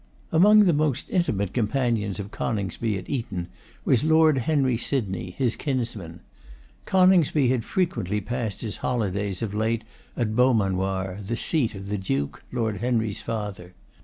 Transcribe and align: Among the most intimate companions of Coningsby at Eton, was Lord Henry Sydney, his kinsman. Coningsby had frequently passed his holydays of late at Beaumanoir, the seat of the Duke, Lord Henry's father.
Among 0.31 0.61
the 0.61 0.73
most 0.73 1.11
intimate 1.11 1.53
companions 1.53 2.19
of 2.19 2.31
Coningsby 2.31 2.97
at 2.97 3.07
Eton, 3.07 3.49
was 3.85 4.03
Lord 4.03 4.39
Henry 4.39 4.75
Sydney, 4.75 5.29
his 5.37 5.55
kinsman. 5.55 6.21
Coningsby 6.85 7.49
had 7.49 7.63
frequently 7.63 8.19
passed 8.19 8.61
his 8.61 8.77
holydays 8.77 9.43
of 9.43 9.53
late 9.53 9.83
at 10.17 10.35
Beaumanoir, 10.35 11.19
the 11.21 11.37
seat 11.37 11.75
of 11.75 11.85
the 11.89 11.99
Duke, 11.99 12.43
Lord 12.51 12.77
Henry's 12.77 13.21
father. 13.21 13.75